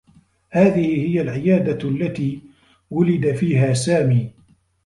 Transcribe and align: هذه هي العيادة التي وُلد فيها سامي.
هذه 0.49 1.07
هي 1.09 1.21
العيادة 1.21 1.89
التي 1.89 2.41
وُلد 2.91 3.35
فيها 3.35 3.73
سامي. 3.73 4.31